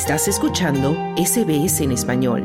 [0.00, 2.44] Estás escuchando SBS en español.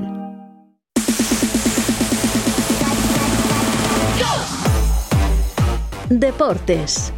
[6.10, 7.14] Deportes.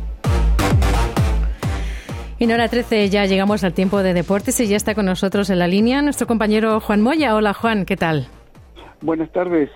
[2.37, 5.57] En hora 13 ya llegamos al tiempo de deportes y ya está con nosotros en
[5.57, 7.33] la línea nuestro compañero Juan Moya.
[7.33, 8.27] Hola Juan, ¿qué tal?
[8.99, 9.69] Buenas tardes.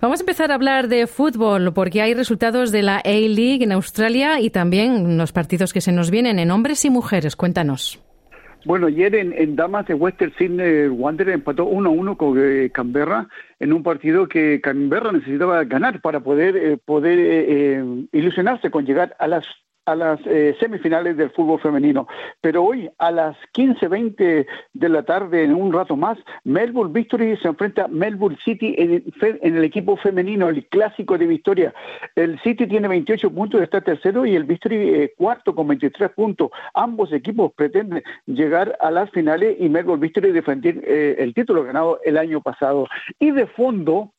[0.00, 4.40] Vamos a empezar a hablar de fútbol porque hay resultados de la A-League en Australia
[4.40, 7.36] y también los partidos que se nos vienen en hombres y mujeres.
[7.36, 8.00] Cuéntanos.
[8.66, 13.28] Bueno, ayer en, Damas de Western Sydney Wanderers empató 1-1 con eh, Canberra
[13.60, 19.14] en un partido que Canberra necesitaba ganar para poder, eh, poder eh, ilusionarse con llegar
[19.20, 19.46] a las
[19.86, 22.06] a las eh, semifinales del fútbol femenino.
[22.40, 27.48] Pero hoy a las 15.20 de la tarde, en un rato más, Melbourne Victory se
[27.48, 29.04] enfrenta a Melbourne City en,
[29.40, 31.74] el equipo femenino, el clásico de Victoria.
[32.14, 36.50] El City tiene 28 puntos, está tercero, y el Victory eh, cuarto con 23 puntos.
[36.74, 42.00] Ambos equipos pretenden llegar a las finales y Melbourne Victory defender eh, el título ganado
[42.04, 42.88] el año pasado.
[43.20, 44.12] Y de fondo,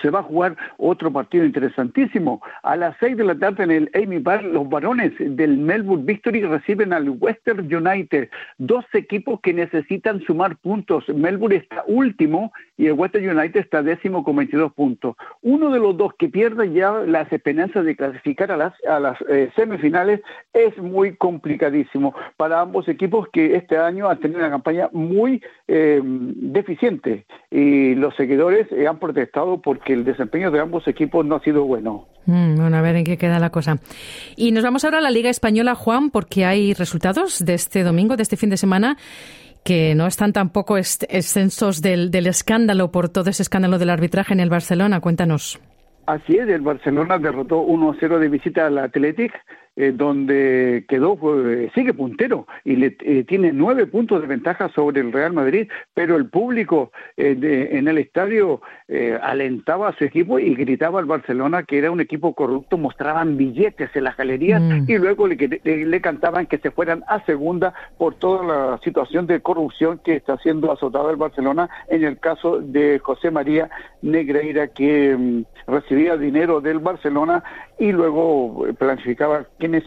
[0.00, 2.42] se va a jugar otro partido interesantísimo.
[2.62, 6.42] A las seis de la tarde en el Amy Park, los varones del Melbourne Victory
[6.42, 11.08] reciben al Western United, dos equipos que necesitan sumar puntos.
[11.08, 12.52] Melbourne está último
[12.82, 15.16] y el Western United está décimo con 22 puntos.
[15.42, 19.18] Uno de los dos que pierde ya las esperanzas de clasificar a las, a las
[19.28, 20.20] eh, semifinales
[20.52, 26.00] es muy complicadísimo para ambos equipos que este año han tenido una campaña muy eh,
[26.04, 31.40] deficiente y los seguidores han protestado por porque el desempeño de ambos equipos no ha
[31.40, 32.06] sido bueno.
[32.26, 33.78] Mm, bueno, a ver en qué queda la cosa.
[34.36, 38.16] Y nos vamos ahora a la Liga Española, Juan, porque hay resultados de este domingo,
[38.16, 38.98] de este fin de semana,
[39.64, 44.40] que no están tampoco exensos del, del escándalo por todo ese escándalo del arbitraje en
[44.40, 45.00] el Barcelona.
[45.00, 45.60] Cuéntanos.
[46.06, 49.32] Así es, el Barcelona derrotó 1-0 de visita al Athletic
[49.74, 51.18] eh, donde quedó,
[51.74, 56.16] sigue puntero y le, eh, tiene nueve puntos de ventaja sobre el Real Madrid, pero
[56.16, 58.60] el público eh, en el estadio
[59.22, 63.88] alentaba a su equipo y gritaba al Barcelona que era un equipo corrupto, mostraban billetes
[63.94, 64.84] en las galerías mm.
[64.86, 69.40] y luego le, le, cantaban que se fueran a segunda por toda la situación de
[69.40, 73.70] corrupción que está siendo azotada el Barcelona en el caso de José María
[74.02, 77.42] Negreira que mm, recibía dinero del Barcelona
[77.78, 79.84] y luego planificaba quiénes,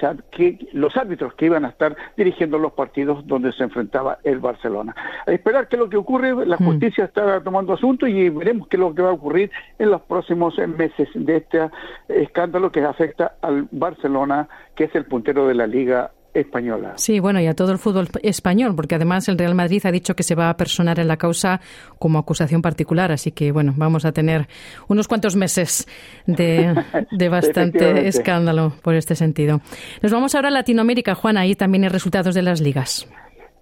[0.72, 4.96] los árbitros que iban a estar dirigiendo los partidos donde se enfrentaba el Barcelona.
[5.28, 6.66] A esperar qué es lo que ocurre, la mm.
[6.66, 10.02] justicia está tomando asunto y veremos qué es lo que va a ocurrir en los
[10.04, 11.70] próximos meses de este
[12.08, 16.94] escándalo que afecta al Barcelona, que es el puntero de la Liga española.
[16.96, 20.16] Sí, bueno, y a todo el fútbol español, porque además el Real Madrid ha dicho
[20.16, 21.62] que se va a personar en la causa
[22.00, 24.48] como acusación particular, así que bueno, vamos a tener
[24.88, 25.88] unos cuantos meses
[26.26, 26.76] de,
[27.12, 29.62] de bastante escándalo por este sentido.
[30.02, 33.08] Nos vamos ahora a Latinoamérica, Juan, ahí también hay resultados de las ligas.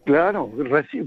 [0.05, 0.51] Claro,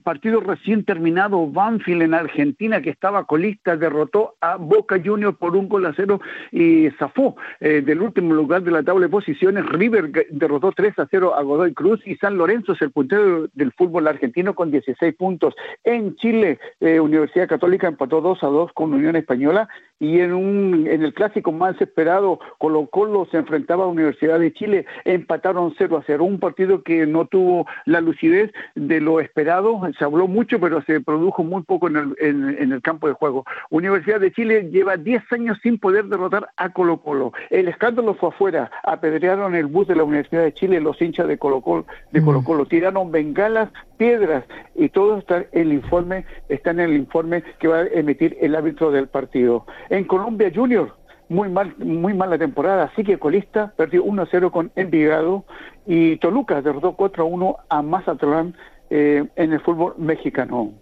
[0.03, 5.69] partido recién terminado, Banfield en Argentina, que estaba colista, derrotó a Boca Juniors por un
[5.69, 6.19] gol a cero
[6.51, 9.67] y zafó eh, del último lugar de la tabla de posiciones.
[9.67, 13.71] River derrotó 3 a 0 a Godoy Cruz y San Lorenzo es el puntero del
[13.73, 15.55] fútbol argentino con 16 puntos.
[15.85, 19.69] En Chile, eh, Universidad Católica empató 2 a 2 con Unión Española
[19.99, 24.53] y en, un, en el clásico más esperado, Colo Colo se enfrentaba a Universidad de
[24.53, 29.81] Chile, empataron 0 a 0, un partido que no tuvo la lucidez de lo esperado,
[29.99, 33.45] se habló mucho, pero se produjo muy poco en el, en, el campo de juego.
[33.71, 37.33] Universidad de Chile lleva 10 años sin poder derrotar a Colo Colo.
[37.51, 41.39] El escándalo fue afuera, apedrearon el bus de la Universidad de Chile los hinchas de
[41.39, 42.69] Colo Colo, de Colo, -Colo.
[42.69, 47.79] tiraron bengalas, piedras y todo está en el informe, está en el informe que va
[47.79, 49.65] a emitir el árbitro del partido.
[49.91, 50.97] En Colombia Junior,
[51.29, 55.45] muy mal, muy mala temporada, sigue colista, perdió 1-0 con Envigado
[55.87, 58.55] y Toluca derrotó 4-1 a Mazatlán
[58.91, 60.73] eh, en el fútbol mexicano.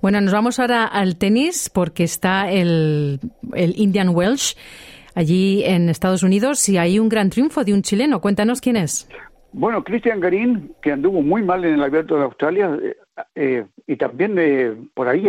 [0.00, 3.20] Bueno, nos vamos ahora al tenis porque está el,
[3.54, 4.56] el Indian Welsh
[5.14, 8.20] allí en Estados Unidos y hay un gran triunfo de un chileno.
[8.20, 9.08] Cuéntanos quién es.
[9.54, 12.96] Bueno, Cristian Garín, que anduvo muy mal en el Abierto de Australia, eh,
[13.34, 15.28] eh, y también eh, por ahí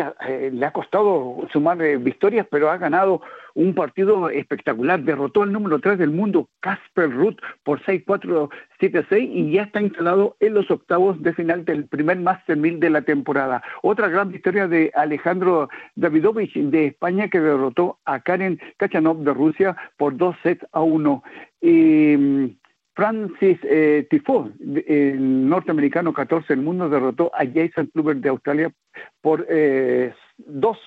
[0.50, 3.22] le ha costado sumar victorias, pero ha ganado
[3.54, 5.02] un partido espectacular.
[5.02, 8.50] Derrotó al número 3 del mundo, Casper Ruth, por 6-4,
[8.80, 12.90] 7-6 y ya está instalado en los octavos de final del primer Master 1000 de
[12.92, 13.62] la temporada.
[13.82, 19.76] Otra gran victoria de Alejandro Davidovich de España que derrotó a Karen Kachanov de Rusia
[19.98, 21.24] por 2 sets a 1.
[22.96, 24.08] Francis eh,
[24.88, 28.72] el norteamericano 14 del mundo, derrotó a Jason Kluber de Australia
[29.22, 30.78] por eh, dos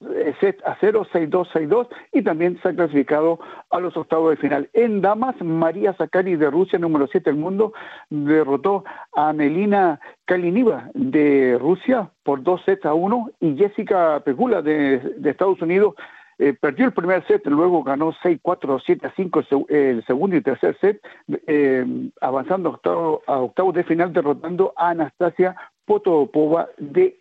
[0.00, 4.36] eh, set a 0, 6-2, 6-2 y también se ha clasificado a los octavos de
[4.36, 4.68] final.
[4.74, 7.72] En damas, María Zakari de Rusia, número 7 del mundo,
[8.10, 15.14] derrotó a Melina Kaliniva de Rusia por 2 sets a 1 y Jessica Pegula de,
[15.24, 15.94] Estados Unidos
[16.38, 18.40] eh, perdió el primer set, luego ganó 6-4,
[18.84, 21.00] 7-5 el segundo y tercer set,
[21.46, 21.84] eh,
[22.20, 27.16] avanzando a octavos octavo de final, derrotando a Anastasia Potopova de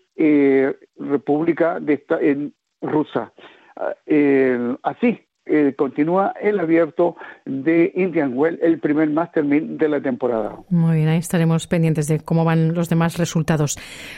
[0.97, 3.31] República de, en, rusa.
[3.75, 7.15] Ah, eh, así eh, continúa el abierto
[7.45, 10.57] de Indian Well, el primer Master de la temporada.
[10.69, 13.77] Muy bien, ahí estaremos pendientes de cómo van los demás resultados.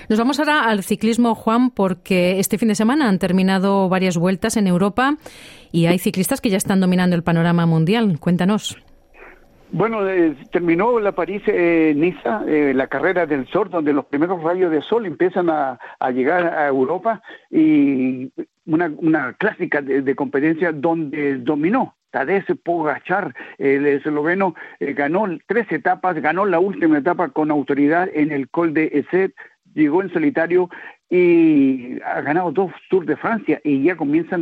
[0.09, 4.57] Nos vamos ahora al ciclismo, Juan, porque este fin de semana han terminado varias vueltas
[4.57, 5.17] en Europa
[5.71, 8.19] y hay ciclistas que ya están dominando el panorama mundial.
[8.19, 8.77] Cuéntanos.
[9.69, 14.81] Bueno, eh, terminó la París-Niza, eh, la carrera del sol, donde los primeros rayos de
[14.81, 15.77] sol empiezan a,
[16.13, 17.21] llegar a Europa
[17.51, 18.31] y
[18.67, 26.45] una, clásica de, competencia donde dominó Tadej Pogachar, el esloveno, eh, ganó tres etapas, ganó
[26.45, 29.33] la última etapa con autoridad en el Col de Eset,
[29.73, 30.69] llegó en solitario
[31.09, 34.41] y ha ganado dos Tours de Francia y ya comienzan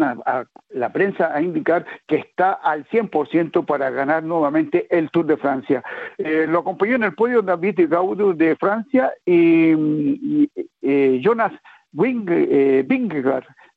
[0.70, 5.84] la prensa a indicar que está al 100% para ganar nuevamente el Tour de Francia.
[6.18, 10.50] Eh, lo acompañó en el podio David Gaudu de Francia y,
[10.82, 11.54] eh, Jonas
[11.94, 12.84] Wing, eh,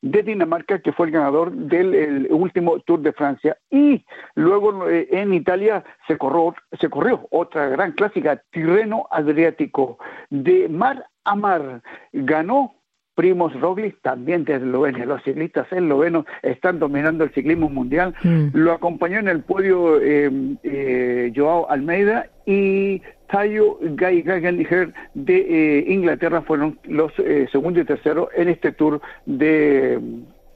[0.01, 3.57] de Dinamarca, que fue el ganador del último Tour de Francia.
[3.71, 4.05] Y
[4.35, 9.99] luego en Italia se corrió, se corrió otra gran clásica, Tirreno Adriático,
[10.31, 11.83] de mar a mar.
[12.13, 12.79] Ganó
[13.19, 15.05] Primos Roglic, también de Eslovenia.
[15.05, 18.15] Los ciclistas eslovenos están dominando el ciclismo mundial.
[18.23, 18.51] Mm.
[18.53, 20.31] Lo acompañó en el podio eh,
[20.63, 27.13] eh, Joao Almeida y Tayo Geigenher de eh, Inglaterra fueron los
[27.53, 30.01] segundo y tercero en este tour de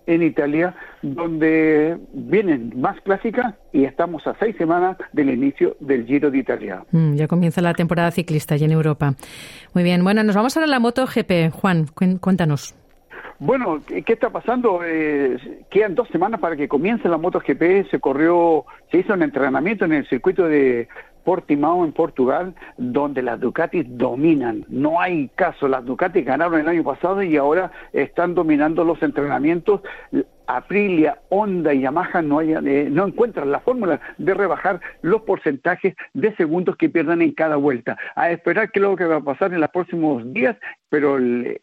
[0.06, 6.30] en Italia, donde vienen más clásicas y estamos a seis semanas del inicio del Giro
[6.30, 6.84] de Italia.
[6.90, 9.14] Mm, ya comienza la temporada ciclista allí en Europa.
[9.74, 11.50] Muy bien, bueno, nos vamos ahora a la MotoGP.
[11.52, 11.86] Juan,
[12.20, 12.74] cuéntanos.
[13.38, 14.82] Bueno, ¿qué está pasando?
[14.84, 15.36] Eh,
[15.68, 17.90] quedan dos semanas para que comience la MotoGP.
[17.90, 20.86] Se corrió, se hizo un entrenamiento en el circuito de
[21.24, 24.64] Portimao en Portugal, donde las Ducatis dominan.
[24.68, 29.80] No hay caso, las Ducatis ganaron el año pasado y ahora están dominando los entrenamientos.
[30.46, 36.34] Aprilia, Honda y Yamaha no, eh, no encuentran la fórmula de rebajar los porcentajes de
[36.36, 37.96] segundos que pierdan en cada vuelta.
[38.14, 40.56] A esperar qué es lo que va a pasar en los próximos días,
[40.88, 41.18] pero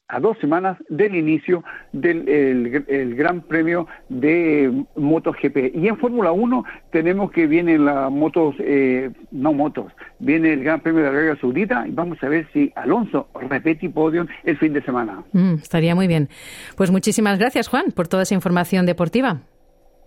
[0.08, 5.76] a dos semanas del inicio del el, Gran Premio de MotoGP.
[5.76, 10.80] Y en Fórmula 1 tenemos que vienen las motos, eh, no motos, viene el Gran
[10.80, 14.82] Premio de Arabia Saudita y vamos a ver si Alonso repete podio el fin de
[14.82, 15.24] semana.
[15.32, 16.30] Mm, estaría muy bien.
[16.76, 18.36] Pues muchísimas gracias, Juan, por toda esa
[18.70, 19.42] información deportiva.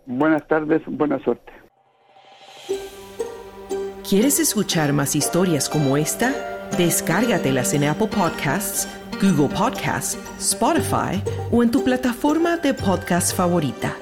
[0.07, 1.53] Buenas tardes, buena suerte.
[4.09, 6.33] ¿Quieres escuchar más historias como esta?
[6.77, 8.89] Descárgatelas en Apple Podcasts,
[9.21, 13.95] Google Podcasts, Spotify o en tu plataforma de podcast favorita.